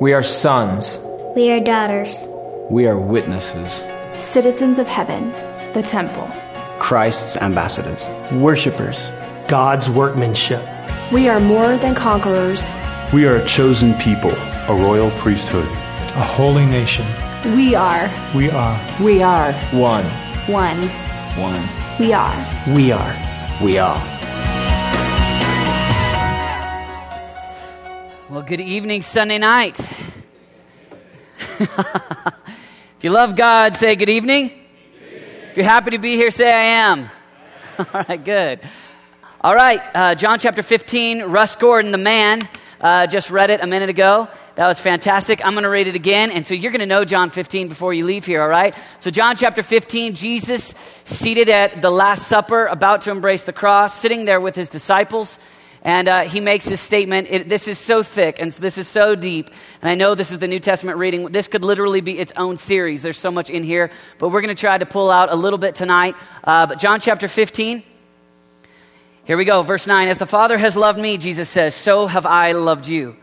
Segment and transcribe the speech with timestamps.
[0.00, 1.00] We are sons.
[1.34, 2.28] We are daughters.
[2.70, 3.82] We are witnesses.
[4.16, 5.32] Citizens of heaven,
[5.72, 6.28] the temple.
[6.78, 8.06] Christ's ambassadors.
[8.32, 9.10] Worshippers.
[9.48, 10.62] God's workmanship.
[11.12, 12.62] We are more than conquerors.
[13.12, 14.30] We are a chosen people,
[14.68, 17.06] a royal priesthood, a holy nation.
[17.56, 18.08] We are.
[18.36, 19.02] We are.
[19.02, 19.52] We are.
[19.72, 20.04] One.
[20.46, 20.78] One.
[21.36, 21.68] One.
[21.98, 22.72] We are.
[22.72, 23.16] We are.
[23.60, 24.17] We are.
[28.48, 29.78] Good evening, Sunday night.
[31.58, 34.50] if you love God, say good evening.
[35.50, 37.10] If you're happy to be here, say I am.
[37.78, 38.60] All right, good.
[39.42, 42.48] All right, uh, John chapter 15, Russ Gordon, the man,
[42.80, 44.28] uh, just read it a minute ago.
[44.54, 45.44] That was fantastic.
[45.44, 46.30] I'm going to read it again.
[46.30, 48.74] And so you're going to know John 15 before you leave here, all right?
[48.98, 53.92] So, John chapter 15, Jesus seated at the Last Supper, about to embrace the cross,
[53.94, 55.38] sitting there with his disciples.
[55.82, 57.28] And uh, he makes his statement.
[57.30, 59.50] It, this is so thick and this is so deep.
[59.80, 61.26] And I know this is the New Testament reading.
[61.26, 63.02] This could literally be its own series.
[63.02, 63.90] There's so much in here.
[64.18, 66.16] But we're going to try to pull out a little bit tonight.
[66.42, 67.82] Uh, but John chapter 15.
[69.24, 70.08] Here we go, verse 9.
[70.08, 73.16] As the Father has loved me, Jesus says, so have I loved you.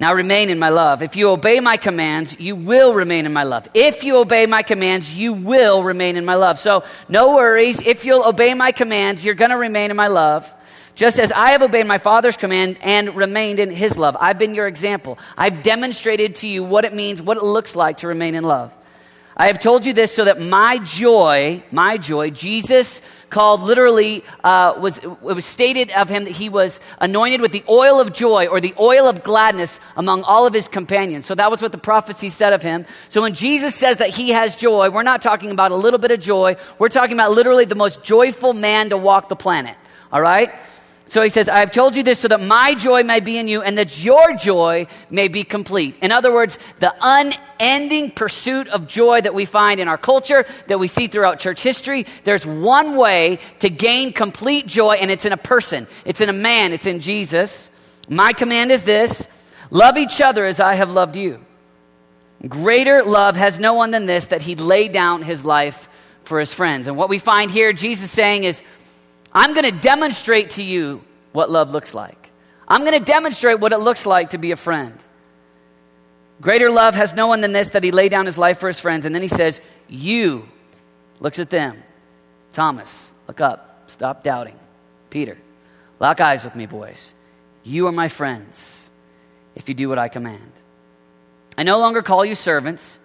[0.00, 1.02] Now remain in my love.
[1.02, 3.68] If you obey my commands, you will remain in my love.
[3.74, 6.58] If you obey my commands, you will remain in my love.
[6.58, 7.82] So no worries.
[7.82, 10.52] If you'll obey my commands, you're going to remain in my love.
[11.00, 14.18] Just as I have obeyed my Father's command and remained in his love.
[14.20, 15.18] I've been your example.
[15.34, 18.70] I've demonstrated to you what it means, what it looks like to remain in love.
[19.34, 24.74] I have told you this so that my joy, my joy, Jesus called literally, uh,
[24.78, 28.48] was, it was stated of him that he was anointed with the oil of joy
[28.48, 31.24] or the oil of gladness among all of his companions.
[31.24, 32.84] So that was what the prophecy said of him.
[33.08, 36.10] So when Jesus says that he has joy, we're not talking about a little bit
[36.10, 36.56] of joy.
[36.78, 39.78] We're talking about literally the most joyful man to walk the planet.
[40.12, 40.52] All right?
[41.10, 43.48] So he says, I have told you this so that my joy may be in
[43.48, 45.96] you and that your joy may be complete.
[46.00, 50.78] In other words, the unending pursuit of joy that we find in our culture, that
[50.78, 55.32] we see throughout church history, there's one way to gain complete joy, and it's in
[55.32, 57.72] a person, it's in a man, it's in Jesus.
[58.08, 59.26] My command is this
[59.70, 61.44] love each other as I have loved you.
[62.46, 65.88] Greater love has no one than this, that he laid down his life
[66.22, 66.86] for his friends.
[66.86, 68.62] And what we find here, Jesus saying is,
[69.32, 72.30] I'm going to demonstrate to you what love looks like.
[72.66, 74.94] I'm going to demonstrate what it looks like to be a friend.
[76.40, 78.80] Greater love has no one than this that he lay down his life for his
[78.80, 79.06] friends.
[79.06, 80.48] And then he says, You,
[81.20, 81.82] looks at them.
[82.52, 83.84] Thomas, look up.
[83.88, 84.58] Stop doubting.
[85.10, 85.36] Peter,
[85.98, 87.12] lock eyes with me, boys.
[87.62, 88.88] You are my friends
[89.54, 90.52] if you do what I command.
[91.58, 92.98] I no longer call you servants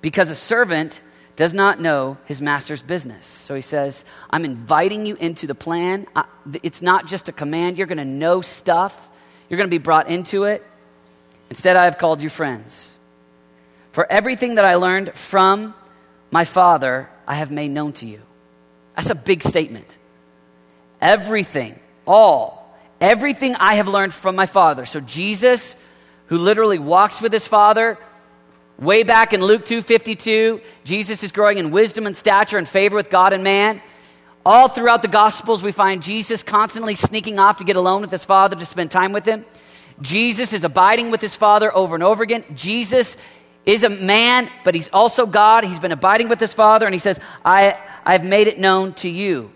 [0.00, 1.02] because a servant
[1.42, 3.26] does not know his master's business.
[3.26, 6.06] So he says, I'm inviting you into the plan.
[6.62, 7.76] It's not just a command.
[7.76, 9.10] You're going to know stuff,
[9.48, 10.64] you're going to be brought into it.
[11.50, 12.96] Instead, I have called you friends.
[13.90, 15.74] For everything that I learned from
[16.30, 18.20] my Father, I have made known to you.
[18.94, 19.98] That's a big statement.
[21.00, 21.76] Everything,
[22.06, 24.84] all, everything I have learned from my Father.
[24.84, 25.74] So Jesus,
[26.26, 27.98] who literally walks with his Father,
[28.78, 33.10] Way back in Luke 2:52, Jesus is growing in wisdom and stature and favor with
[33.10, 33.80] God and man.
[34.44, 38.24] All throughout the Gospels, we find Jesus constantly sneaking off to get alone with his
[38.24, 39.44] Father to spend time with him.
[40.00, 42.44] Jesus is abiding with his Father over and over again.
[42.54, 43.16] Jesus
[43.64, 45.62] is a man, but he's also God.
[45.62, 49.08] He's been abiding with his Father, and he says, I, I've made it known to
[49.08, 49.52] you,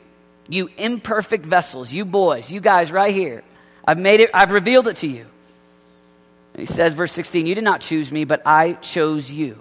[0.48, 3.42] you imperfect vessels, you boys, you guys right here.
[3.84, 5.26] I've made it, I've revealed it to you.
[6.56, 9.58] He says, verse 16, You did not choose me, but I chose you,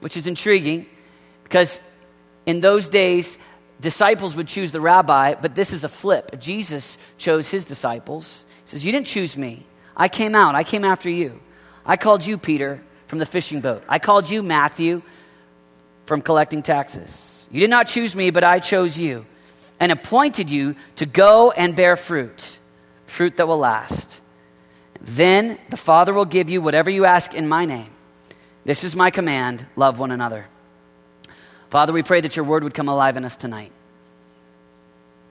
[0.00, 0.86] which is intriguing
[1.44, 1.80] because
[2.44, 3.38] in those days,
[3.80, 6.38] disciples would choose the rabbi, but this is a flip.
[6.40, 8.44] Jesus chose his disciples.
[8.64, 9.64] He says, You didn't choose me.
[9.96, 11.40] I came out, I came after you.
[11.84, 13.82] I called you, Peter, from the fishing boat.
[13.88, 15.02] I called you, Matthew,
[16.06, 17.46] from collecting taxes.
[17.50, 19.24] You did not choose me, but I chose you
[19.80, 22.58] and appointed you to go and bear fruit,
[23.06, 24.20] fruit that will last.
[25.00, 27.90] Then the Father will give you whatever you ask in my name.
[28.64, 30.46] This is my command love one another.
[31.70, 33.72] Father, we pray that your word would come alive in us tonight.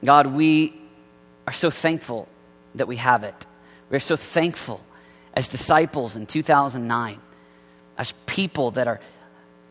[0.04, 0.80] God, we
[1.46, 2.28] are so thankful
[2.76, 3.46] that we have it.
[3.90, 4.82] We're so thankful
[5.34, 7.20] as disciples in 2009,
[7.98, 9.00] as people that are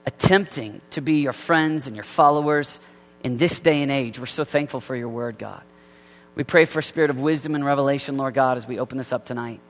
[0.06, 2.81] attempting to be your friends and your followers
[3.22, 4.19] in this day and age.
[4.19, 5.62] We're so thankful for your word, God.
[6.34, 9.12] We pray for a spirit of wisdom and revelation, Lord God, as we open this
[9.12, 9.60] up tonight.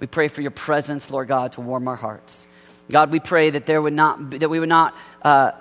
[0.00, 2.46] We pray for your presence, Lord God, to warm our hearts.
[2.90, 5.52] God, we pray that there would not that we would not uh,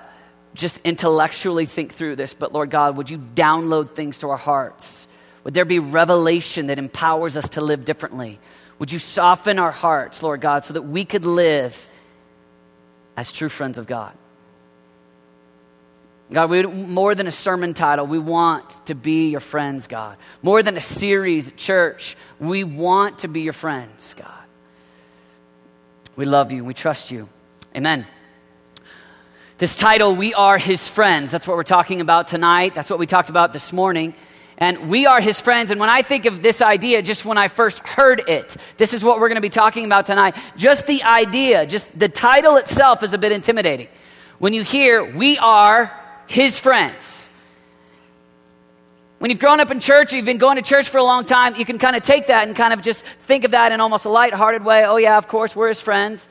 [0.54, 5.08] just intellectually think through this, but Lord God, would you download things to our hearts?
[5.44, 8.40] Would there be revelation that empowers us to live differently?
[8.80, 11.88] Would you soften our hearts, Lord God, so that we could live
[13.16, 14.14] as true friends of God?
[16.32, 20.18] God, we, more than a sermon title, we want to be your friends, God.
[20.42, 24.32] More than a series at church, we want to be your friends, God.
[26.18, 26.66] We love you.
[26.66, 27.30] We trust you.
[27.76, 28.06] Amen.
[29.58, 32.76] This title, We Are His Friends, that's what we're talking about tonight.
[32.76, 34.14] That's what we talked about this morning.
[34.58, 35.70] And we are his friends.
[35.70, 39.04] And when I think of this idea, just when I first heard it, this is
[39.04, 40.36] what we're going to be talking about tonight.
[40.56, 43.88] Just the idea, just the title itself is a bit intimidating.
[44.40, 45.92] When you hear, we are
[46.28, 47.30] his friends.
[49.20, 51.56] When you've grown up in church, you've been going to church for a long time,
[51.56, 54.06] you can kind of take that and kind of just think of that in almost
[54.06, 54.86] a light-hearted way.
[54.86, 56.30] Oh, yeah, of course, we're his friends.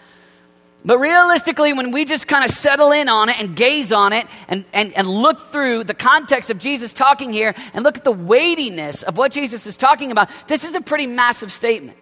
[0.85, 4.29] But realistically, when we just kind of settle in on it and gaze on it
[4.47, 8.13] and, and, and look through the context of Jesus talking here and look at the
[8.13, 11.99] weightiness of what Jesus is talking about, this is a pretty massive statement.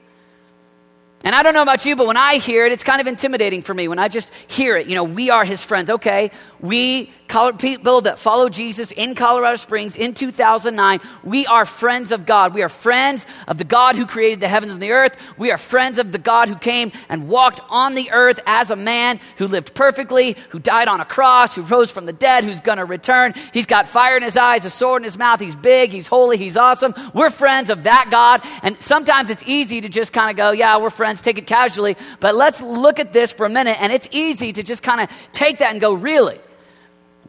[1.25, 3.63] And I don't know about you, but when I hear it, it's kind of intimidating
[3.63, 4.87] for me when I just hear it.
[4.87, 5.89] You know, we are his friends.
[5.89, 6.31] Okay,
[6.61, 7.11] we
[7.59, 12.55] people that follow Jesus in Colorado Springs in 2009, we are friends of God.
[12.55, 15.17] We are friends of the God who created the heavens and the earth.
[15.37, 18.77] We are friends of the God who came and walked on the earth as a
[18.77, 22.61] man who lived perfectly, who died on a cross, who rose from the dead, who's
[22.61, 23.35] going to return.
[23.53, 25.41] He's got fire in his eyes, a sword in his mouth.
[25.41, 26.95] He's big, he's holy, he's awesome.
[27.13, 28.43] We're friends of that God.
[28.63, 31.97] And sometimes it's easy to just kind of go, yeah, we're friends, take it casually.
[32.21, 33.77] But let's look at this for a minute.
[33.81, 36.39] And it's easy to just kind of take that and go, really?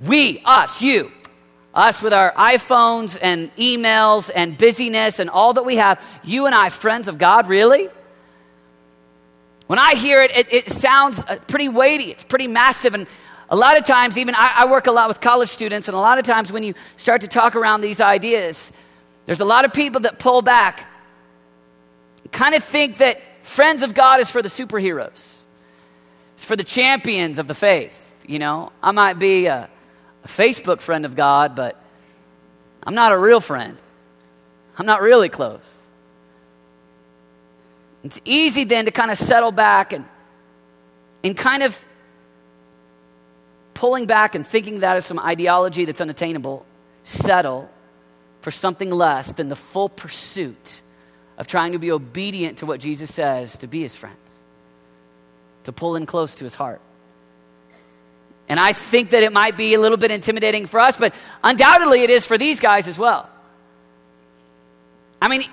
[0.01, 1.11] We, us, you,
[1.73, 6.55] us with our iPhones and emails and busyness and all that we have, you and
[6.55, 7.89] I, friends of God, really?
[9.67, 12.93] When I hear it, it, it sounds uh, pretty weighty, it's pretty massive.
[12.93, 13.07] And
[13.49, 15.99] a lot of times, even I, I work a lot with college students, and a
[15.99, 18.71] lot of times when you start to talk around these ideas,
[19.25, 20.87] there's a lot of people that pull back,
[22.31, 25.41] kind of think that friends of God is for the superheroes,
[26.33, 28.01] it's for the champions of the faith.
[28.27, 29.69] You know, I might be a
[30.25, 31.79] a Facebook friend of God, but
[32.83, 33.77] I'm not a real friend.
[34.77, 35.73] I'm not really close.
[38.03, 40.05] It's easy then to kind of settle back and,
[41.23, 41.79] and kind of
[43.75, 46.65] pulling back and thinking that is some ideology that's unattainable,
[47.03, 47.69] settle
[48.41, 50.81] for something less than the full pursuit
[51.37, 54.33] of trying to be obedient to what Jesus says to be his friends,
[55.63, 56.81] to pull in close to his heart.
[58.47, 61.13] And I think that it might be a little bit intimidating for us, but
[61.43, 63.29] undoubtedly it is for these guys as well.
[65.21, 65.45] I mean,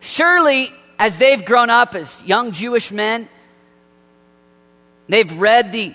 [0.00, 3.28] surely as they've grown up as young Jewish men,
[5.08, 5.94] they've read the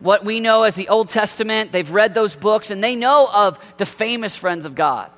[0.00, 3.58] what we know as the Old Testament, they've read those books, and they know of
[3.78, 5.10] the famous friends of God.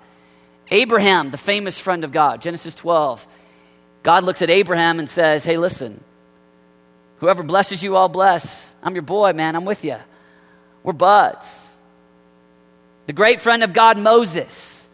[0.71, 3.27] Abraham, the famous friend of God, Genesis 12.
[4.03, 6.03] God looks at Abraham and says, Hey, listen,
[7.19, 8.75] whoever blesses you, I'll bless.
[8.83, 9.57] I'm your boy, man.
[9.57, 9.97] I'm with you.
[10.83, 11.69] We're buds.
[13.07, 14.89] The great friend of God, Moses,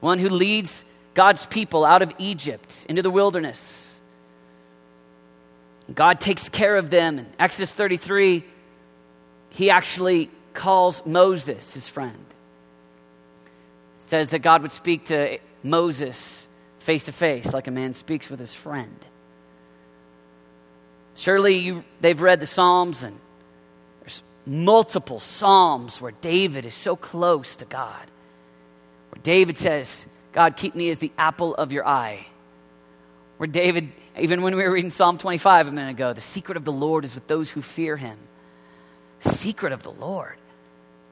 [0.00, 0.84] the one who leads
[1.14, 4.00] God's people out of Egypt into the wilderness.
[5.94, 7.18] God takes care of them.
[7.18, 8.44] In Exodus 33,
[9.50, 12.24] he actually calls Moses his friend.
[13.94, 16.48] says that God would speak to Moses
[16.80, 18.96] face to face like a man speaks with his friend.
[21.14, 23.18] Surely you, they've read the Psalms and
[24.46, 28.10] multiple Psalms where David is so close to God.
[29.10, 32.26] Where David says, God, keep me as the apple of your eye.
[33.38, 36.64] Where David, even when we were reading Psalm 25 a minute ago, the secret of
[36.64, 38.18] the Lord is with those who fear him.
[39.20, 40.36] Secret of the Lord.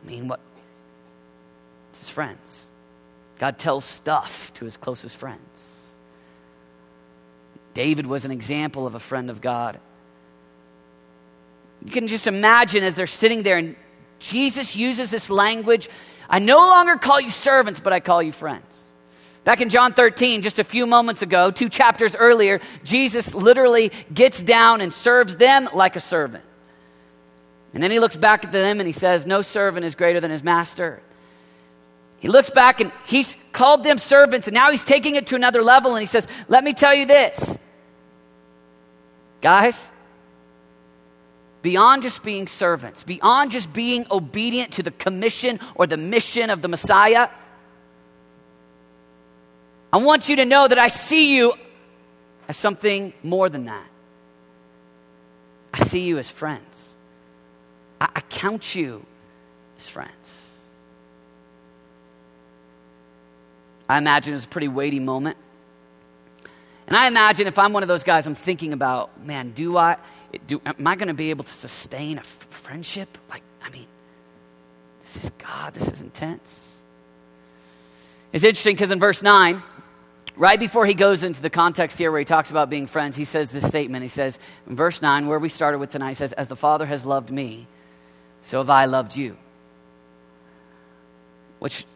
[0.05, 0.41] I mean, what?
[1.91, 2.71] It's his friends.
[3.39, 5.41] God tells stuff to his closest friends.
[7.75, 9.79] David was an example of a friend of God.
[11.85, 13.77] You can just imagine as they're sitting there and
[14.19, 15.89] Jesus uses this language
[16.29, 18.79] I no longer call you servants, but I call you friends.
[19.45, 24.43] Back in John 13, just a few moments ago, two chapters earlier, Jesus literally gets
[24.43, 26.45] down and serves them like a servant.
[27.73, 30.31] And then he looks back at them and he says, No servant is greater than
[30.31, 31.01] his master.
[32.19, 35.63] He looks back and he's called them servants, and now he's taking it to another
[35.63, 37.57] level and he says, Let me tell you this.
[39.41, 39.93] Guys,
[41.69, 46.63] beyond just being servants, beyond just being obedient to the commission or the mission of
[46.63, 47.29] the Messiah,
[49.93, 51.53] I want you to know that I see you
[52.49, 53.87] as something more than that.
[55.75, 56.97] I see you as friends.
[58.01, 59.05] I, I count you
[59.77, 60.41] as friends.
[63.91, 65.37] I imagine it's a pretty weighty moment.
[66.87, 69.99] And I imagine if I'm one of those guys, I'm thinking about, man, do I,
[70.47, 73.17] do, am I going to be able to sustain a f- friendship?
[73.31, 73.87] Like, I mean,
[75.01, 76.83] this is God, this is intense.
[78.33, 79.63] It's interesting because in verse 9,
[80.37, 83.25] right before he goes into the context here where he talks about being friends, he
[83.25, 84.03] says this statement.
[84.03, 86.85] He says, in verse 9, where we started with tonight, he says, As the Father
[86.85, 87.67] has loved me,
[88.43, 89.37] so have I loved you.
[91.59, 91.87] Which,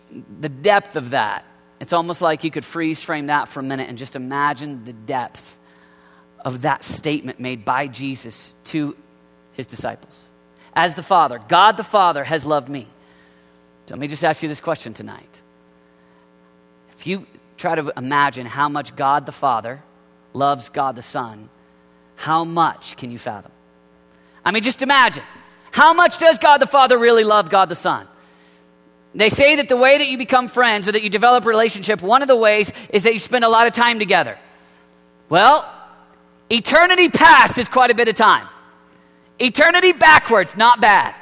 [0.41, 1.45] the depth of that,
[1.81, 4.93] it's almost like you could freeze frame that for a minute and just imagine the
[4.93, 5.59] depth
[6.43, 8.97] of that statement made by Jesus to
[9.53, 10.19] his disciples.
[10.75, 12.87] As the Father, God the Father has loved me.
[13.87, 15.43] So let me just ask you this question tonight.
[16.97, 19.83] If you try to imagine how much God the Father
[20.33, 21.49] loves God the Son,
[22.17, 23.53] how much can you fathom?
[24.45, 25.25] I mean, just imagine.
[25.71, 28.07] How much does God the Father really love God the Son?
[29.15, 32.01] They say that the way that you become friends or that you develop a relationship,
[32.03, 34.39] one of the ways is that you spend a lot of time together.
[35.29, 35.71] Well,
[36.53, 38.47] eternity past is quite a bit of time.
[39.39, 41.15] Eternity backwards, not bad.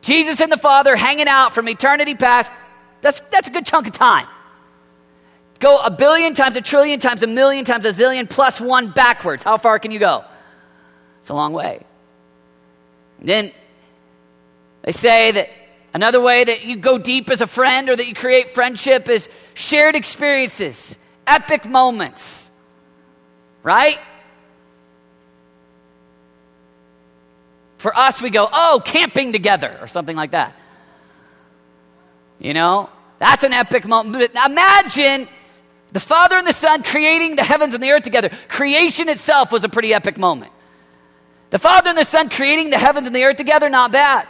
[0.00, 2.50] Jesus and the Father hanging out from eternity past,
[3.00, 4.26] that's, that's a good chunk of time.
[5.58, 9.42] Go a billion times, a trillion times, a million times, a zillion plus one backwards.
[9.42, 10.24] How far can you go?
[11.20, 11.82] It's a long way.
[13.20, 13.52] Then
[14.82, 15.50] they say that
[15.92, 19.28] another way that you go deep as a friend or that you create friendship is
[19.54, 20.96] shared experiences,
[21.26, 22.47] epic moments,
[23.62, 23.98] right?
[27.78, 30.56] For us, we go, oh, camping together or something like that.
[32.38, 34.32] You know, that's an epic moment.
[34.34, 35.28] Imagine
[35.92, 38.30] the Father and the Son creating the heavens and the earth together.
[38.48, 40.52] Creation itself was a pretty epic moment.
[41.50, 44.28] The Father and the Son creating the heavens and the earth together, not bad.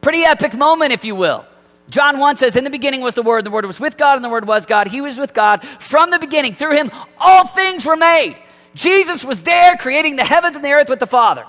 [0.00, 1.44] Pretty epic moment, if you will.
[1.90, 4.24] John 1 says, In the beginning was the Word, the Word was with God, and
[4.24, 4.86] the Word was God.
[4.86, 6.54] He was with God from the beginning.
[6.54, 8.36] Through him, all things were made.
[8.74, 11.44] Jesus was there creating the heavens and the earth with the Father.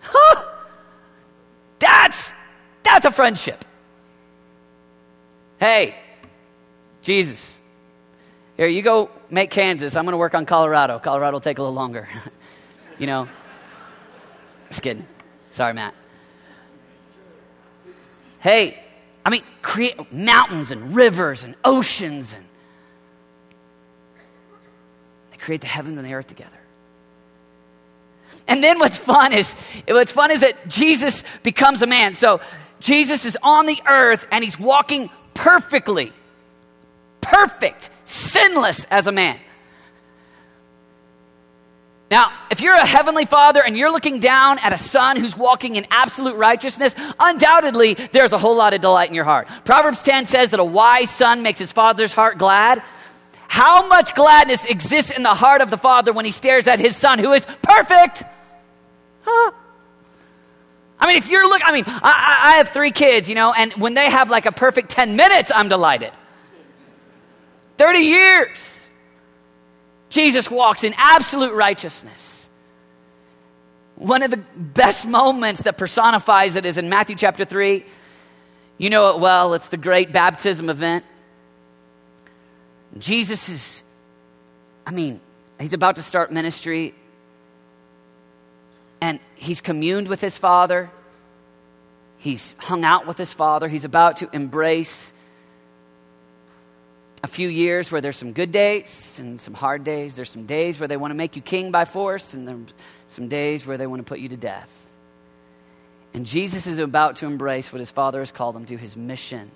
[0.00, 0.44] Huh.
[1.78, 2.32] That's,
[2.82, 3.64] that's a friendship.
[5.58, 5.96] Hey,
[7.02, 7.60] Jesus,
[8.56, 9.96] here, you go make Kansas.
[9.96, 10.98] I'm going to work on Colorado.
[10.98, 12.08] Colorado will take a little longer.
[12.98, 13.28] you know?
[14.68, 15.06] Just kidding.
[15.50, 15.94] Sorry, Matt.
[18.40, 18.84] Hey,
[19.24, 22.44] I mean, create mountains and rivers and oceans and
[25.30, 26.58] they create the heavens and the earth together.
[28.46, 29.54] And then what's fun is
[29.86, 32.14] what's fun is that Jesus becomes a man.
[32.14, 32.40] So
[32.80, 36.12] Jesus is on the earth and he's walking perfectly,
[37.20, 39.38] perfect, sinless as a man.
[42.10, 45.76] Now, if you're a heavenly father and you're looking down at a son who's walking
[45.76, 49.48] in absolute righteousness, undoubtedly there's a whole lot of delight in your heart.
[49.64, 52.82] Proverbs 10 says that a wise son makes his father's heart glad.
[53.46, 56.96] How much gladness exists in the heart of the father when he stares at his
[56.96, 58.22] son who is perfect?
[59.22, 59.52] Huh?
[61.00, 63.72] I mean, if you're looking, I mean, I, I have three kids, you know, and
[63.74, 66.12] when they have like a perfect 10 minutes, I'm delighted.
[67.76, 68.87] 30 years.
[70.08, 72.48] Jesus walks in absolute righteousness.
[73.96, 77.84] One of the best moments that personifies it is in Matthew chapter 3.
[78.78, 81.04] You know it well, it's the great baptism event.
[82.96, 83.82] Jesus is,
[84.86, 85.20] I mean,
[85.60, 86.94] he's about to start ministry,
[89.00, 90.90] and he's communed with his Father.
[92.18, 93.68] He's hung out with his Father.
[93.68, 95.12] He's about to embrace
[97.22, 100.14] a few years where there's some good days and some hard days.
[100.14, 102.72] There's some days where they want to make you king by force, and there's
[103.06, 104.72] some days where they want to put you to death.
[106.14, 109.50] And Jesus is about to embrace what his Father has called him to his mission,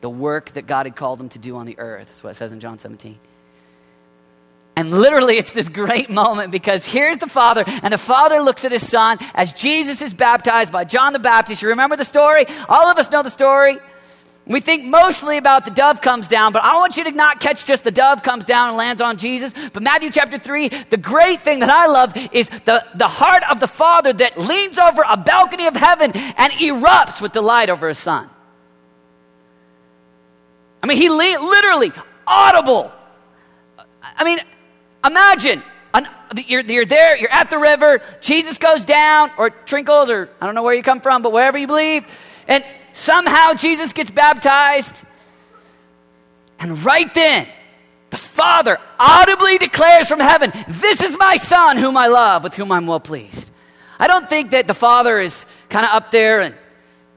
[0.00, 2.08] the work that God had called him to do on the earth.
[2.08, 3.18] That's what it says in John 17.
[4.76, 8.72] And literally, it's this great moment because here's the Father, and the Father looks at
[8.72, 11.60] his Son as Jesus is baptized by John the Baptist.
[11.60, 12.46] You remember the story?
[12.68, 13.78] All of us know the story.
[14.50, 17.64] We think mostly about the dove comes down, but I want you to not catch
[17.64, 19.54] just the dove comes down and lands on Jesus.
[19.72, 23.60] But Matthew chapter 3, the great thing that I love is the, the heart of
[23.60, 27.98] the Father that leans over a balcony of heaven and erupts with delight over his
[27.98, 28.28] Son.
[30.82, 31.92] I mean, he le- literally,
[32.26, 32.90] audible.
[34.02, 34.40] I mean,
[35.04, 35.62] imagine
[35.94, 36.08] an,
[36.48, 40.56] you're, you're there, you're at the river, Jesus goes down, or trinkles, or I don't
[40.56, 42.04] know where you come from, but wherever you believe,
[42.48, 45.04] and Somehow Jesus gets baptized.
[46.58, 47.48] And right then,
[48.10, 52.72] the Father audibly declares from heaven, This is my Son whom I love, with whom
[52.72, 53.50] I'm well pleased.
[53.98, 56.54] I don't think that the Father is kind of up there and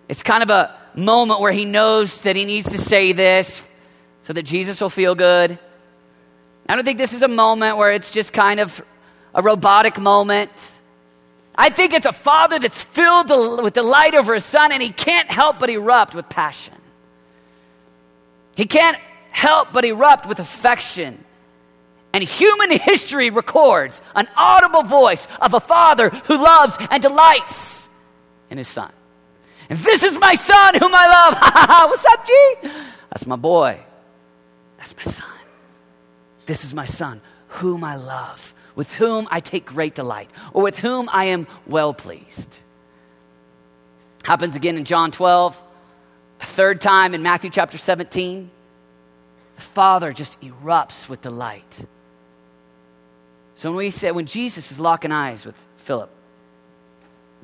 [0.07, 3.63] it's kind of a moment where he knows that he needs to say this
[4.21, 5.57] so that Jesus will feel good.
[6.67, 8.81] I don't think this is a moment where it's just kind of
[9.33, 10.51] a robotic moment.
[11.55, 13.29] I think it's a father that's filled
[13.61, 16.73] with delight over his son and he can't help but erupt with passion.
[18.55, 18.97] He can't
[19.31, 21.23] help but erupt with affection.
[22.13, 27.89] And human history records an audible voice of a father who loves and delights
[28.49, 28.91] in his son.
[29.69, 31.89] And this is my son whom I love.
[31.89, 32.33] What's up, G?
[33.09, 33.79] That's my boy.
[34.77, 35.25] That's my son.
[36.45, 40.77] This is my son whom I love, with whom I take great delight, or with
[40.77, 42.57] whom I am well pleased.
[44.23, 45.61] Happens again in John 12,
[46.41, 48.49] a third time in Matthew chapter 17.
[49.55, 51.85] The Father just erupts with delight.
[53.55, 56.09] So when we say, when Jesus is locking eyes with Philip,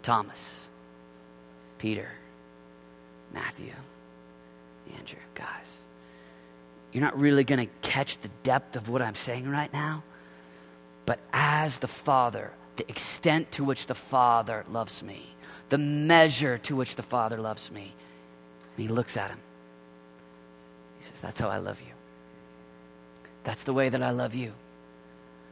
[0.01, 0.67] Thomas,
[1.77, 2.09] Peter,
[3.33, 3.74] Matthew,
[4.98, 5.71] Andrew, guys,
[6.91, 10.03] you're not really going to catch the depth of what I'm saying right now.
[11.10, 15.25] But as the Father, the extent to which the Father loves me,
[15.70, 17.96] the measure to which the Father loves me,
[18.75, 19.39] and he looks at him.
[21.00, 21.94] He says, That's how I love you.
[23.44, 24.54] That's the way that I love you.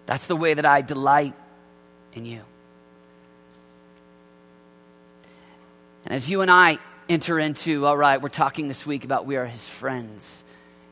[0.05, 1.33] That's the way that I delight
[2.13, 2.43] in you.
[6.05, 6.77] And as you and I
[7.09, 10.43] enter into, all right, we're talking this week about we are his friends.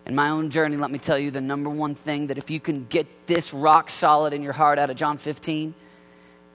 [0.06, 2.60] In my own journey, let me tell you the number one thing that if you
[2.60, 5.74] can get this rock solid in your heart out of John 15,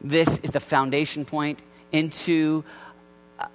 [0.01, 2.65] this is the foundation point into
[3.39, 3.49] a,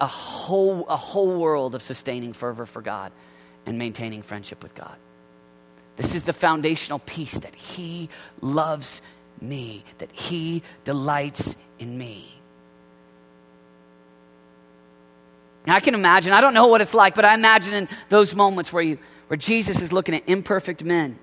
[0.00, 3.12] a whole, a whole world of sustaining fervor for God
[3.66, 4.96] and maintaining friendship with God.
[5.96, 8.08] This is the foundational piece that He
[8.40, 9.02] loves
[9.40, 12.26] me, that He delights in me.
[15.66, 18.72] I can imagine, I don't know what it's like, but I imagine in those moments
[18.72, 18.98] where, you,
[19.32, 21.18] where Jesus is looking at imperfect men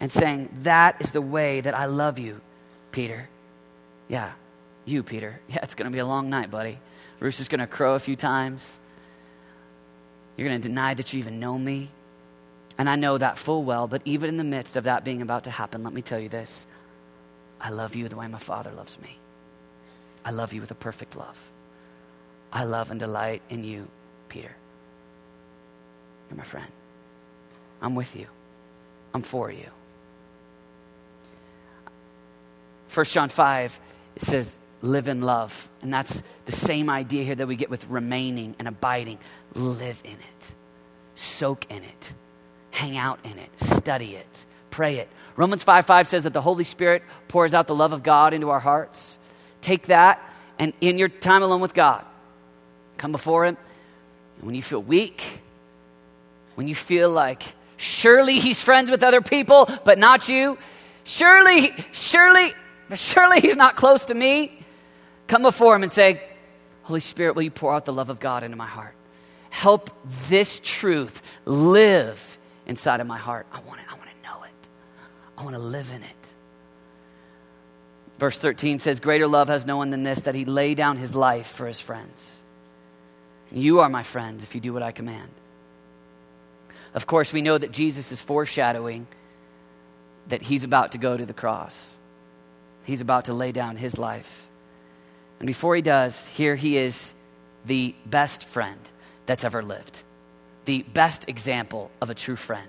[0.00, 2.40] and saying, That is the way that I love you,
[2.90, 3.28] Peter.
[4.08, 4.32] Yeah,
[4.84, 5.38] you, Peter.
[5.48, 6.80] Yeah, it's going to be a long night, buddy.
[7.20, 8.80] Bruce is going to crow a few times.
[10.36, 11.88] You're going to deny that you even know me.
[12.78, 15.44] And I know that full well, but even in the midst of that being about
[15.44, 16.66] to happen, let me tell you this
[17.60, 19.16] I love you the way my Father loves me.
[20.24, 21.38] I love you with a perfect love.
[22.52, 23.86] I love and delight in you,
[24.28, 24.50] Peter.
[26.28, 26.72] You're my friend.
[27.80, 28.26] I'm with you,
[29.14, 29.68] I'm for you.
[32.92, 33.80] 1 John 5,
[34.16, 35.68] it says, live in love.
[35.82, 39.18] And that's the same idea here that we get with remaining and abiding.
[39.54, 40.54] Live in it,
[41.14, 42.14] soak in it
[42.76, 45.08] hang out in it, study it, pray it.
[45.34, 48.50] Romans 5 5 says that the Holy Spirit pours out the love of God into
[48.50, 49.18] our hearts.
[49.62, 50.22] Take that
[50.58, 52.04] and in your time alone with God,
[52.98, 53.56] come before Him.
[54.36, 55.40] And when you feel weak,
[56.54, 57.42] when you feel like
[57.76, 60.58] surely He's friends with other people, but not you,
[61.04, 62.52] surely, surely,
[62.94, 64.58] surely He's not close to me,
[65.26, 66.22] come before Him and say,
[66.82, 68.94] Holy Spirit, will you pour out the love of God into my heart?
[69.50, 69.90] Help
[70.28, 73.46] this truth live inside of my heart.
[73.52, 73.86] I want it.
[73.90, 74.68] I want to know it.
[75.38, 76.16] I want to live in it.
[78.18, 81.14] Verse 13 says, Greater love has no one than this, that he lay down his
[81.14, 82.36] life for his friends.
[83.52, 85.30] You are my friends if you do what I command.
[86.96, 89.06] Of course, we know that Jesus is foreshadowing
[90.28, 91.96] that he's about to go to the cross.
[92.84, 94.48] He's about to lay down his life.
[95.38, 97.14] And before he does, here he is,
[97.64, 98.80] the best friend
[99.26, 100.02] that's ever lived
[100.66, 102.68] the best example of a true friend.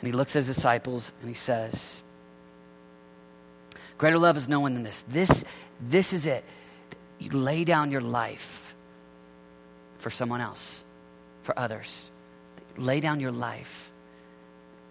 [0.00, 2.02] And he looks at his disciples and he says,
[3.96, 5.04] Greater love is no one than this.
[5.08, 5.44] This,
[5.80, 6.44] this is it.
[7.18, 8.74] You lay down your life
[9.98, 10.84] for someone else,
[11.42, 12.10] for others.
[12.78, 13.90] Lay down your life.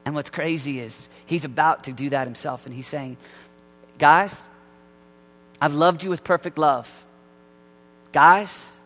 [0.05, 3.17] And what's crazy is he's about to do that himself, and he's saying,
[3.97, 4.47] Guys,
[5.59, 7.05] I've loved you with perfect love.
[8.11, 8.77] Guys,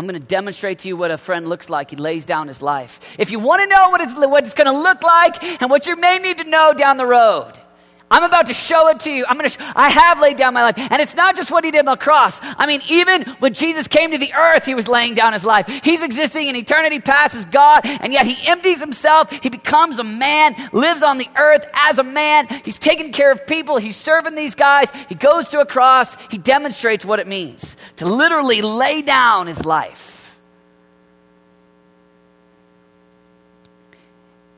[0.00, 1.90] I'm going to demonstrate to you what a friend looks like.
[1.90, 3.00] He lays down his life.
[3.18, 5.86] If you want to know what it's, what it's going to look like and what
[5.86, 7.59] you may need to know down the road,
[8.12, 9.24] I'm about to show it to you.
[9.28, 10.74] I'm going to, I have laid down my life.
[10.76, 12.40] And it's not just what he did on the cross.
[12.42, 15.66] I mean, even when Jesus came to the earth, he was laying down his life.
[15.84, 19.30] He's existing in eternity past as God, and yet he empties himself.
[19.30, 22.48] He becomes a man, lives on the earth as a man.
[22.64, 23.76] He's taking care of people.
[23.78, 24.90] He's serving these guys.
[25.08, 26.16] He goes to a cross.
[26.30, 30.16] He demonstrates what it means to literally lay down his life.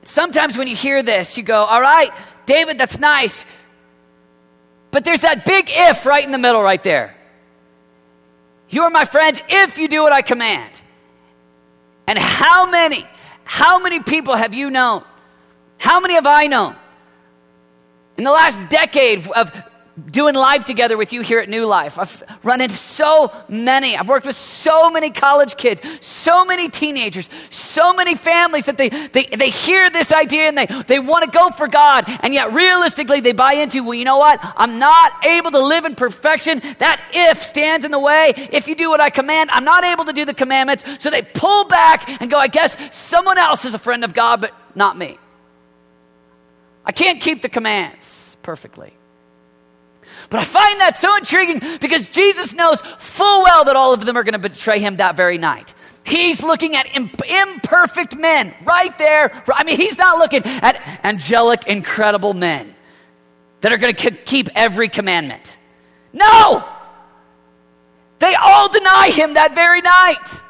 [0.04, 2.10] Sometimes when you hear this, you go, all right,
[2.46, 3.46] David, that's nice.
[4.90, 7.16] But there's that big if right in the middle, right there.
[8.68, 10.80] You are my friends if you do what I command.
[12.06, 13.06] And how many,
[13.44, 15.04] how many people have you known?
[15.78, 16.76] How many have I known
[18.16, 19.50] In the last decade of
[20.10, 21.98] doing life together with you here at New Life.
[21.98, 23.96] I've run into so many.
[23.96, 28.88] I've worked with so many college kids, so many teenagers, so many families that they,
[28.88, 32.04] they, they hear this idea and they, they want to go for God.
[32.06, 34.40] And yet realistically, they buy into, well, you know what?
[34.56, 36.60] I'm not able to live in perfection.
[36.78, 38.32] That if stands in the way.
[38.36, 40.84] If you do what I command, I'm not able to do the commandments.
[40.98, 44.40] So they pull back and go, I guess someone else is a friend of God,
[44.40, 45.18] but not me.
[46.84, 48.92] I can't keep the commands perfectly.
[50.32, 54.16] But I find that so intriguing because Jesus knows full well that all of them
[54.16, 55.74] are going to betray him that very night.
[56.06, 59.44] He's looking at imperfect men right there.
[59.52, 62.74] I mean, he's not looking at angelic, incredible men
[63.60, 65.58] that are going to keep every commandment.
[66.14, 66.66] No!
[68.18, 70.42] They all deny him that very night.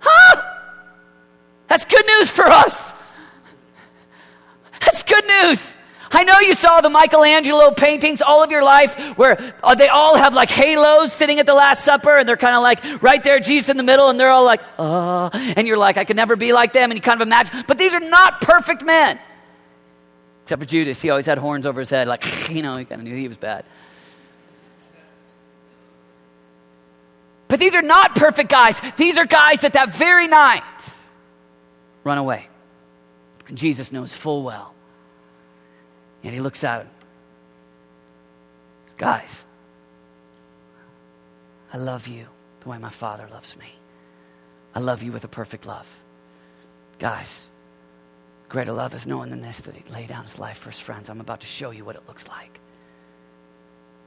[0.00, 0.42] Huh?
[1.68, 2.92] That's good news for us.
[4.80, 5.78] That's good news.
[6.12, 10.16] I know you saw the Michelangelo paintings all of your life where uh, they all
[10.16, 13.40] have like halos sitting at the Last Supper and they're kind of like right there,
[13.40, 16.36] Jesus in the middle, and they're all like, uh, and you're like, I could never
[16.36, 16.90] be like them.
[16.90, 19.18] And you kind of imagine, but these are not perfect men.
[20.44, 23.00] Except for Judas, he always had horns over his head, like, you know, he kind
[23.00, 23.64] of knew he was bad.
[27.48, 28.80] But these are not perfect guys.
[28.96, 30.62] These are guys that that very night
[32.04, 32.48] run away.
[33.48, 34.74] And Jesus knows full well
[36.22, 36.90] and he looks at him.
[38.96, 39.44] Guys,
[41.72, 42.26] I love you
[42.60, 43.66] the way my father loves me.
[44.74, 45.88] I love you with a perfect love.
[46.98, 47.48] Guys,
[48.48, 51.10] greater love is knowing than this that he laid down his life for his friends.
[51.10, 52.60] I'm about to show you what it looks like.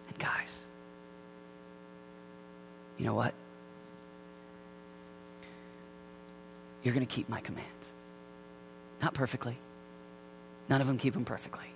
[0.08, 0.63] And guys,
[2.97, 3.34] you know what?
[6.84, 7.93] You're going to keep my commands.
[9.01, 9.58] Not perfectly.
[10.69, 11.74] None of them keep them perfectly.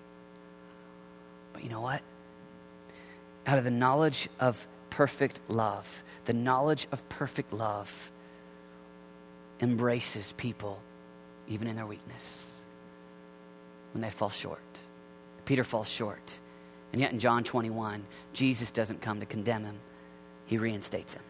[1.53, 2.01] But you know what?
[3.45, 8.11] Out of the knowledge of perfect love, the knowledge of perfect love
[9.61, 10.79] embraces people
[11.47, 12.59] even in their weakness
[13.93, 14.61] when they fall short.
[15.45, 16.33] Peter falls short.
[16.91, 19.79] And yet in John 21, Jesus doesn't come to condemn him,
[20.45, 21.23] he reinstates him.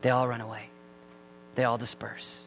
[0.00, 0.68] They all run away,
[1.54, 2.44] they all disperse.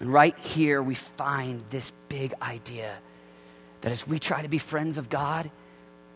[0.00, 2.96] And right here, we find this big idea
[3.80, 5.50] that as we try to be friends of God,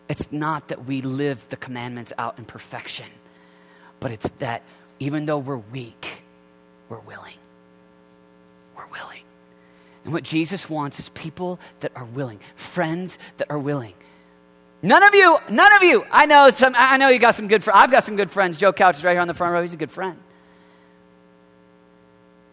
[0.08, 3.06] it's not that we live the commandments out in perfection,
[4.00, 4.62] but it's that
[5.00, 6.22] even though we're weak,
[6.88, 7.36] we're willing.
[8.76, 9.22] We're willing.
[10.04, 13.94] And what Jesus wants is people that are willing, friends that are willing.
[14.82, 16.04] None of you, none of you.
[16.10, 16.74] I know some.
[16.76, 17.64] I know you got some good.
[17.64, 17.80] friends.
[17.82, 18.58] I've got some good friends.
[18.58, 19.62] Joe Couch is right here on the front row.
[19.62, 20.18] He's a good friend.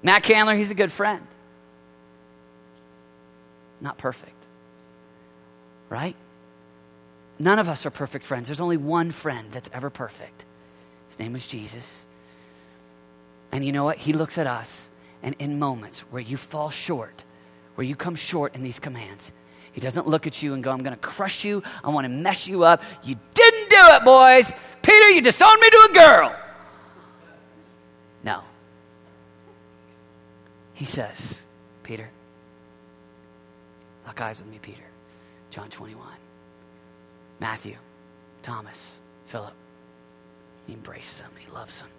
[0.01, 1.27] Matt Candler, he's a good friend.
[3.81, 4.40] Not perfect
[5.91, 6.15] right?
[7.37, 8.47] None of us are perfect friends.
[8.47, 10.45] There's only one friend that's ever perfect.
[11.09, 12.05] His name is Jesus.
[13.51, 13.97] And you know what?
[13.97, 14.89] He looks at us,
[15.21, 17.23] and in moments where you fall short,
[17.75, 19.33] where you come short in these commands,
[19.73, 21.61] he doesn't look at you and go, I'm going to crush you.
[21.83, 22.81] I want to mess you up.
[23.03, 24.53] You didn't do it, boys.
[24.81, 26.35] Peter, you disowned me to a girl.
[28.23, 28.43] No.
[30.73, 31.45] He says,
[31.83, 32.09] Peter,
[34.05, 34.83] lock eyes with me, Peter.
[35.51, 36.07] John 21.
[37.39, 37.75] Matthew,
[38.41, 39.53] Thomas, Philip.
[40.67, 41.89] He embraces them, he loves them.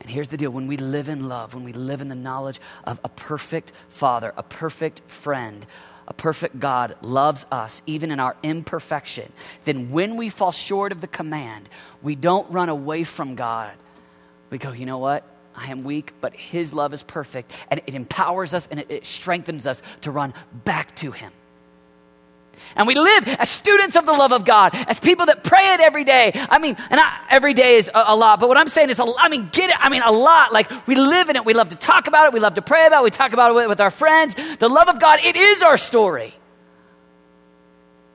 [0.00, 2.60] And here's the deal when we live in love, when we live in the knowledge
[2.84, 5.66] of a perfect Father, a perfect friend,
[6.06, 9.30] a perfect God loves us even in our imperfection,
[9.64, 11.68] then when we fall short of the command,
[12.02, 13.72] we don't run away from God.
[14.50, 15.24] We go, you know what?
[15.54, 19.66] I am weak, but His love is perfect, and it empowers us and it, strengthens
[19.66, 20.32] us to run
[20.64, 21.32] back to Him.
[22.76, 25.80] And we live as students of the love of God, as people that pray it
[25.80, 26.32] every day.
[26.34, 28.98] I mean, and I, every day is a, a, lot, but what I'm saying is,
[28.98, 30.52] a, I mean, get it, I mean, a lot.
[30.52, 31.44] Like, we live in it.
[31.44, 32.32] We love to talk about it.
[32.32, 33.04] We love to pray about it.
[33.04, 34.34] We talk about it with our friends.
[34.58, 36.34] The love of God, it is our story.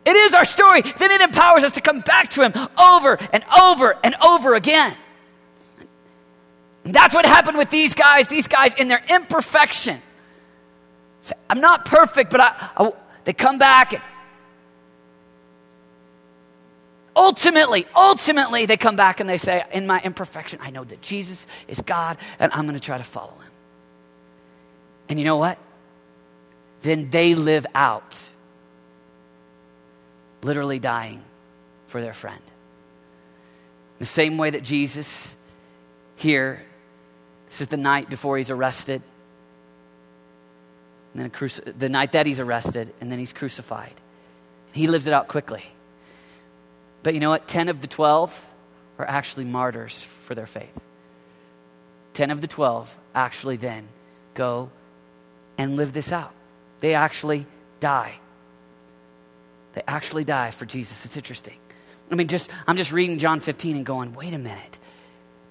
[0.06, 0.82] It is our story.
[0.82, 4.96] Then it empowers us to come back to Him over and over and over again.
[6.84, 10.02] And that's what happened with these guys, these guys in their imperfection.
[11.50, 12.92] I'm not perfect, but I, I,
[13.24, 14.02] they come back and
[17.16, 21.46] Ultimately, ultimately, they come back and they say, In my imperfection, I know that Jesus
[21.68, 23.52] is God and I'm going to try to follow him.
[25.10, 25.58] And you know what?
[26.82, 28.20] Then they live out,
[30.42, 31.24] literally dying
[31.88, 32.42] for their friend.
[34.00, 35.36] The same way that Jesus
[36.16, 36.62] here,
[37.48, 39.02] this is the night before he's arrested.
[41.14, 43.94] and then cruci- the night that he's arrested, and then he's crucified.
[44.72, 45.64] He lives it out quickly.
[47.04, 47.48] But you know what?
[47.48, 48.48] 10 of the 12
[48.98, 50.80] are actually martyrs for their faith.
[52.14, 53.88] 10 of the 12 actually then
[54.34, 54.70] go
[55.58, 56.34] and live this out.
[56.80, 57.46] They actually
[57.80, 58.16] die.
[59.74, 61.06] They actually die for Jesus.
[61.06, 61.58] It's interesting.
[62.12, 64.80] I mean, just I'm just reading John 15 and going, wait a minute.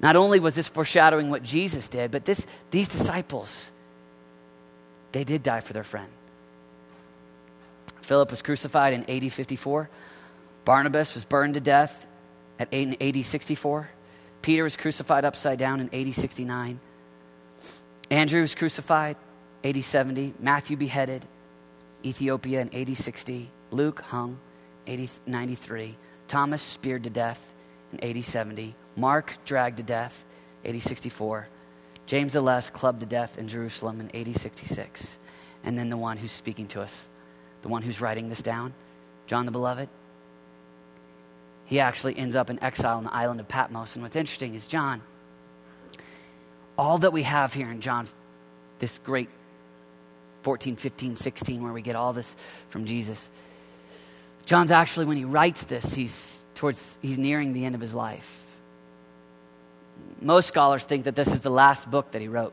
[0.01, 3.71] Not only was this foreshadowing what Jesus did, but this, these disciples,
[5.13, 6.09] they did die for their friend.
[8.01, 9.89] Philip was crucified in AD 54.
[10.65, 12.07] Barnabas was burned to death
[12.59, 13.91] at AD 64.
[14.43, 16.81] Peter was crucified upside down in AD 69.
[18.11, 19.17] Andrew was crucified,
[19.65, 20.35] AD 70.
[20.39, 21.25] Matthew beheaded,
[22.05, 23.51] Ethiopia in AD 60.
[23.71, 24.39] Luke hung,
[24.87, 25.97] AD 93.
[26.29, 27.53] Thomas speared to death
[27.93, 28.75] in AD 70.
[28.97, 30.25] Mark dragged to death,
[30.65, 31.49] AD 64.
[32.07, 35.19] James the Less clubbed to death in Jerusalem in AD 66.
[35.65, 37.09] And then the one who's speaking to us,
[37.63, 38.75] the one who's writing this down,
[39.27, 39.89] John the Beloved,
[41.67, 43.95] he actually ends up in exile on the island of Patmos.
[43.95, 45.03] And what's interesting is John,
[46.77, 48.09] all that we have here in John,
[48.79, 49.29] this great
[50.43, 52.37] 14, 15, 16, where we get all this
[52.69, 53.31] from Jesus.
[54.45, 58.41] John's actually, when he writes this, he's towards he's nearing the end of his life.
[60.21, 62.53] Most scholars think that this is the last book that he wrote.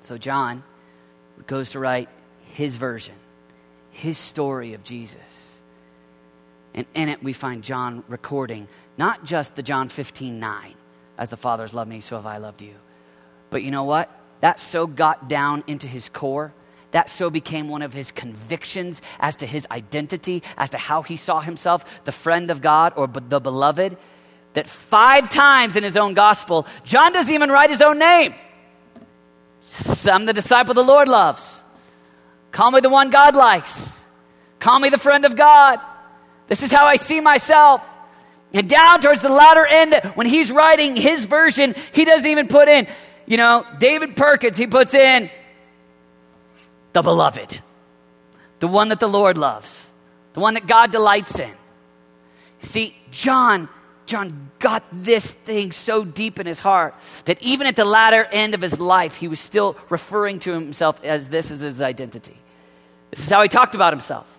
[0.00, 0.62] So John
[1.46, 2.08] goes to write
[2.54, 3.14] his version,
[3.90, 5.45] his story of Jesus.
[6.76, 10.74] And in it, we find John recording not just the John 15 9,
[11.18, 12.74] as the Father's loved me, so have I loved you.
[13.50, 14.10] But you know what?
[14.40, 16.52] That so got down into his core.
[16.92, 21.16] That so became one of his convictions as to his identity, as to how he
[21.16, 23.96] saw himself, the friend of God or the beloved,
[24.54, 28.34] that five times in his own gospel, John doesn't even write his own name.
[30.06, 31.62] I'm the disciple the Lord loves.
[32.52, 34.04] Call me the one God likes.
[34.60, 35.80] Call me the friend of God.
[36.48, 37.86] This is how I see myself.
[38.52, 42.68] And down towards the latter end, when he's writing his version, he doesn't even put
[42.68, 42.86] in,
[43.26, 45.30] you know, David Perkins, he puts in
[46.92, 47.60] the beloved,
[48.60, 49.90] the one that the Lord loves,
[50.32, 51.52] the one that God delights in.
[52.60, 53.68] See, John,
[54.06, 56.94] John got this thing so deep in his heart
[57.26, 61.02] that even at the latter end of his life, he was still referring to himself
[61.04, 62.36] as this as his identity.
[63.10, 64.35] This is how he talked about himself.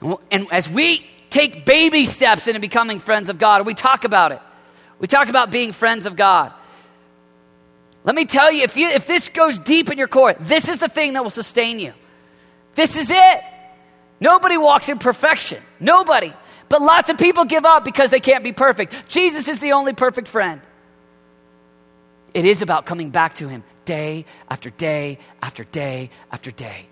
[0.00, 4.40] And as we take baby steps into becoming friends of God, we talk about it.
[4.98, 6.52] We talk about being friends of God.
[8.04, 10.78] Let me tell you if, you, if this goes deep in your core, this is
[10.78, 11.92] the thing that will sustain you.
[12.74, 13.40] This is it.
[14.20, 15.62] Nobody walks in perfection.
[15.78, 16.32] Nobody.
[16.68, 18.94] But lots of people give up because they can't be perfect.
[19.08, 20.60] Jesus is the only perfect friend.
[22.34, 26.86] It is about coming back to Him day after day after day after day.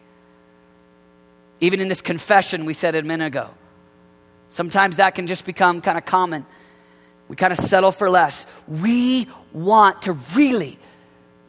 [1.60, 3.50] Even in this confession we said a minute ago,
[4.48, 6.44] sometimes that can just become kind of common.
[7.28, 8.46] We kind of settle for less.
[8.68, 10.78] We want to really,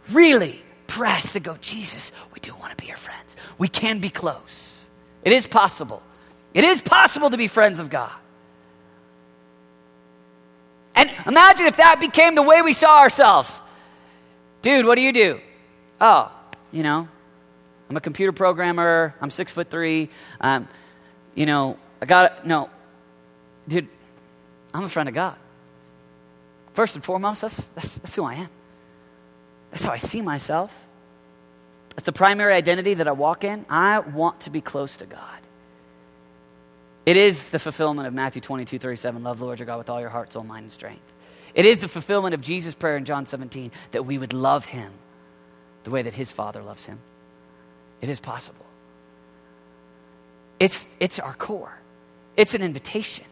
[0.09, 3.35] really press to go, Jesus, we do want to be your friends.
[3.57, 4.87] We can be close.
[5.23, 6.01] It is possible.
[6.53, 8.11] It is possible to be friends of God.
[10.95, 13.61] And imagine if that became the way we saw ourselves.
[14.63, 15.39] Dude, what do you do?
[16.01, 16.31] Oh,
[16.71, 17.07] you know,
[17.89, 19.15] I'm a computer programmer.
[19.21, 20.09] I'm six foot three.
[20.41, 20.67] Um,
[21.35, 22.69] you know, I got no,
[23.67, 23.87] dude.
[24.73, 25.35] I'm a friend of God.
[26.73, 28.49] First and foremost, that's, that's, that's who I am.
[29.71, 30.73] That's how I see myself.
[31.95, 33.65] That's the primary identity that I walk in.
[33.69, 35.21] I want to be close to God.
[37.07, 39.23] It is the fulfillment of Matthew 22, 37.
[39.23, 41.01] Love the Lord your God with all your heart, soul, mind, and strength.
[41.55, 44.91] It is the fulfillment of Jesus' prayer in John 17 that we would love him
[45.83, 46.99] the way that his Father loves him.
[48.01, 48.65] It is possible.
[50.59, 51.77] It's, it's our core,
[52.35, 53.25] it's an invitation.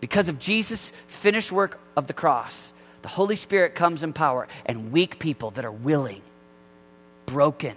[0.00, 2.72] Because of Jesus' finished work of the cross,
[3.02, 6.22] the Holy Spirit comes in power, and weak people that are willing,
[7.26, 7.74] broken,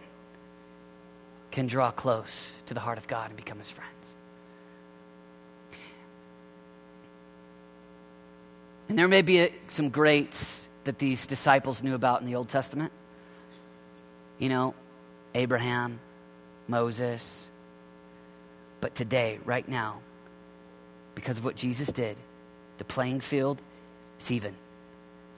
[1.52, 3.92] can draw close to the heart of God and become his friends.
[8.90, 12.48] And there may be a, some greats that these disciples knew about in the Old
[12.48, 12.92] Testament.
[14.40, 14.74] You know,
[15.38, 16.00] Abraham,
[16.68, 17.50] Moses.
[18.82, 20.02] But today, right now,
[21.14, 22.18] because of what Jesus did,
[22.80, 23.62] the playing field
[24.20, 24.56] is even.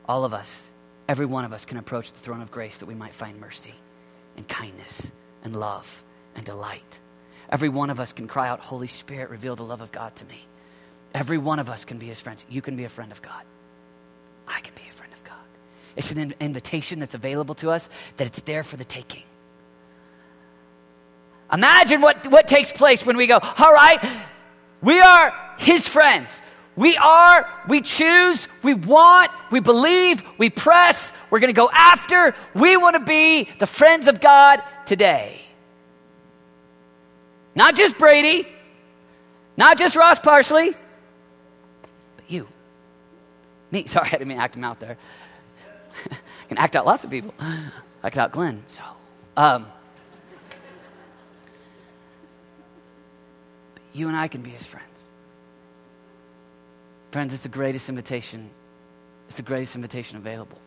[0.07, 0.69] All of us,
[1.07, 3.73] every one of us, can approach the throne of grace that we might find mercy
[4.37, 5.11] and kindness
[5.43, 6.03] and love
[6.35, 6.99] and delight.
[7.49, 10.25] Every one of us can cry out, Holy Spirit, reveal the love of God to
[10.25, 10.45] me.
[11.13, 12.45] Every one of us can be his friends.
[12.49, 13.43] You can be a friend of God.
[14.47, 15.35] I can be a friend of God.
[15.97, 19.23] It's an invitation that's available to us, that it's there for the taking.
[21.51, 23.99] Imagine what, what takes place when we go, all right,
[24.81, 26.41] we are his friends.
[26.75, 32.33] We are, we choose, we want, we believe, we press, we're going to go after.
[32.53, 35.41] We want to be the friends of God today.
[37.53, 38.47] Not just Brady,
[39.57, 40.69] not just Ross Parsley,
[42.15, 42.47] but you.
[43.71, 43.85] Me.
[43.85, 44.97] Sorry, I didn't mean to act him out there.
[46.11, 47.33] I can act out lots of people.
[47.39, 48.63] I Act out Glenn.
[48.69, 48.83] So,
[49.35, 49.67] um,
[53.99, 55.03] you and I can be his friends.
[57.11, 58.49] Friends, it's the greatest invitation.
[59.27, 60.57] It's the greatest invitation available.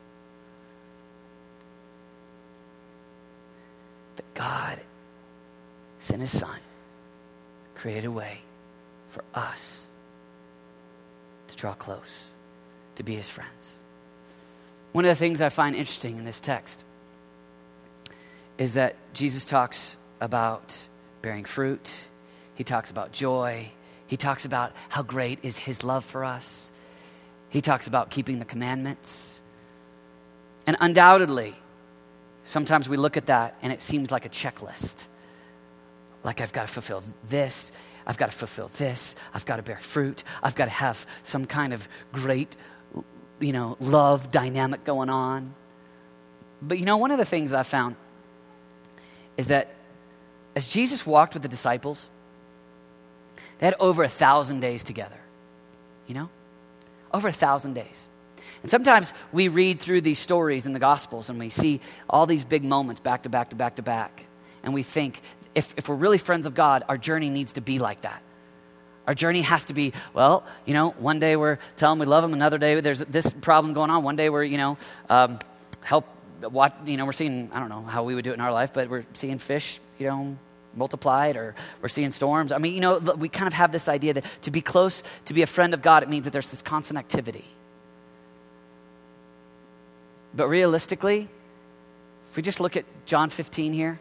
[4.16, 4.80] That God
[5.98, 6.58] sent his son,
[7.74, 8.38] created a way
[9.10, 9.86] for us
[11.48, 12.30] to draw close,
[12.96, 13.76] to be his friends.
[14.92, 16.84] One of the things I find interesting in this text
[18.58, 20.76] is that Jesus talks about
[21.22, 21.90] bearing fruit,
[22.54, 23.70] he talks about joy,
[24.06, 26.70] he talks about how great is his love for us.
[27.48, 29.40] He talks about keeping the commandments.
[30.66, 31.54] And undoubtedly,
[32.44, 35.06] sometimes we look at that and it seems like a checklist.
[36.24, 37.72] Like I've got to fulfill this,
[38.06, 41.46] I've got to fulfill this, I've got to bear fruit, I've got to have some
[41.46, 42.54] kind of great,
[43.40, 45.54] you know, love dynamic going on.
[46.60, 47.96] But you know, one of the things I found
[49.36, 49.74] is that
[50.54, 52.08] as Jesus walked with the disciples,
[53.62, 55.20] they had over a thousand days together.
[56.08, 56.30] You know?
[57.14, 58.08] Over a thousand days.
[58.60, 62.44] And sometimes we read through these stories in the Gospels and we see all these
[62.44, 64.24] big moments back to back to back to back.
[64.64, 65.20] And we think,
[65.54, 68.20] if, if we're really friends of God, our journey needs to be like that.
[69.06, 72.32] Our journey has to be, well, you know, one day we're telling we love them,
[72.32, 74.76] another day there's this problem going on, one day we're, you know,
[75.08, 75.38] um,
[75.82, 76.08] help,
[76.40, 78.52] what, you know, we're seeing, I don't know how we would do it in our
[78.52, 80.36] life, but we're seeing fish, you know,
[80.74, 82.52] multiplied or we're seeing storms.
[82.52, 85.34] I mean, you know, we kind of have this idea that to be close, to
[85.34, 87.44] be a friend of God, it means that there's this constant activity.
[90.34, 91.28] But realistically,
[92.28, 94.00] if we just look at John 15 here,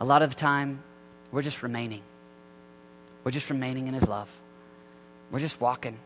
[0.00, 0.82] a lot of the time
[1.30, 2.02] we're just remaining.
[3.22, 4.34] We're just remaining in his love.
[5.30, 5.96] We're just walking.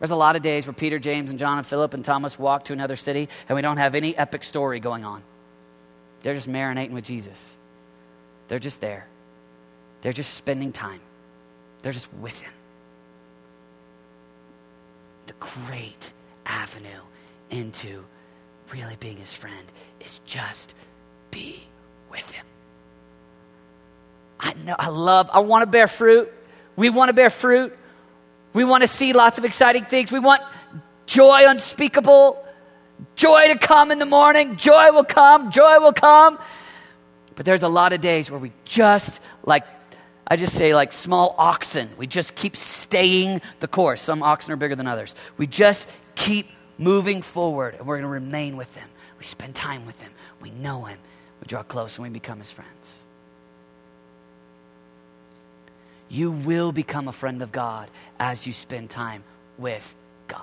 [0.00, 2.64] There's a lot of days where Peter, James, and John, and Philip, and Thomas walk
[2.64, 5.22] to another city and we don't have any epic story going on.
[6.22, 7.56] They're just marinating with Jesus.
[8.48, 9.06] They're just there.
[10.02, 11.00] They're just spending time.
[11.82, 12.52] They're just with Him.
[15.26, 16.12] The great
[16.44, 17.02] avenue
[17.50, 18.04] into
[18.72, 20.74] really being His friend is just
[21.30, 21.62] be
[22.10, 22.46] with Him.
[24.38, 26.32] I know, I love, I want to bear fruit.
[26.76, 27.76] We want to bear fruit.
[28.52, 30.12] We want to see lots of exciting things.
[30.12, 30.42] We want
[31.06, 32.42] joy unspeakable,
[33.16, 34.56] joy to come in the morning.
[34.56, 36.38] Joy will come, joy will come.
[37.36, 39.64] But there's a lot of days where we just, like,
[40.26, 44.02] I just say, like small oxen, we just keep staying the course.
[44.02, 45.14] Some oxen are bigger than others.
[45.36, 48.88] We just keep moving forward, and we're going to remain with Him.
[49.18, 50.10] We spend time with Him.
[50.40, 50.98] We know Him.
[51.40, 53.02] We draw close, and we become His friends.
[56.08, 59.22] You will become a friend of God as you spend time
[59.58, 59.94] with
[60.26, 60.40] God.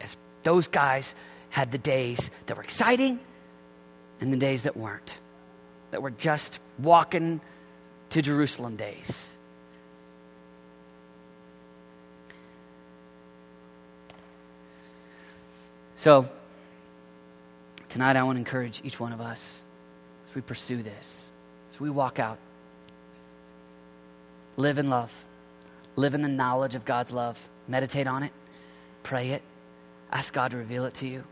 [0.00, 1.14] As those guys
[1.50, 3.20] had the days that were exciting
[4.20, 5.20] and the days that weren't
[5.90, 7.40] that were just walking
[8.10, 9.36] to Jerusalem days.
[15.96, 16.28] So,
[17.88, 19.58] tonight I want to encourage each one of us
[20.28, 21.28] as we pursue this,
[21.72, 22.38] as we walk out.
[24.56, 25.12] Live in love,
[25.96, 28.32] live in the knowledge of God's love, meditate on it,
[29.02, 29.42] pray it,
[30.10, 31.24] ask God to reveal it to you.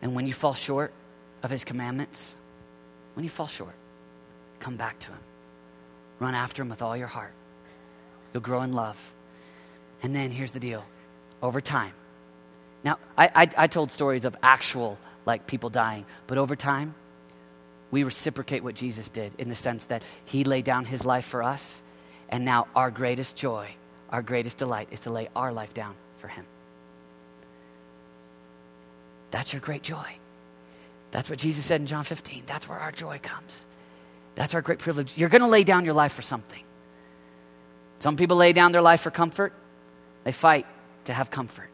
[0.00, 0.92] And when you fall short
[1.42, 2.36] of His commandments,
[3.18, 3.74] when you fall short,
[4.60, 5.18] come back to Him.
[6.20, 7.32] Run after Him with all your heart.
[8.32, 8.96] You'll grow in love.
[10.04, 10.84] And then here's the deal
[11.42, 11.94] over time.
[12.84, 16.94] Now, I, I, I told stories of actual, like people dying, but over time,
[17.90, 21.42] we reciprocate what Jesus did in the sense that He laid down His life for
[21.42, 21.82] us,
[22.28, 23.68] and now our greatest joy,
[24.10, 26.44] our greatest delight is to lay our life down for Him.
[29.32, 30.06] That's your great joy.
[31.10, 32.44] That's what Jesus said in John 15.
[32.46, 33.66] That's where our joy comes.
[34.34, 35.16] That's our great privilege.
[35.16, 36.62] You're going to lay down your life for something.
[37.98, 39.52] Some people lay down their life for comfort,
[40.24, 40.66] they fight
[41.04, 41.70] to have comfort.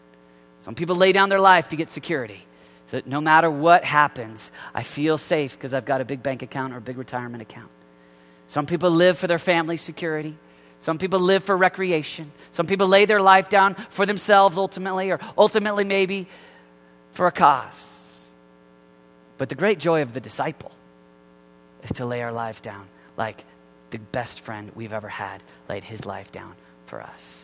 [0.59, 2.47] Some people lay down their life to get security.
[2.87, 6.43] So that no matter what happens, I feel safe because I've got a big bank
[6.43, 7.70] account or a big retirement account.
[8.47, 10.37] Some people live for their family security.
[10.78, 12.30] Some people live for recreation.
[12.51, 16.28] Some people lay their life down for themselves ultimately, or ultimately maybe
[17.11, 17.93] for a cause.
[19.39, 20.72] But the great joy of the disciple
[21.82, 23.45] is to lay our lives down like
[23.91, 26.55] the best friend we've ever had laid his life down
[26.87, 27.43] for us.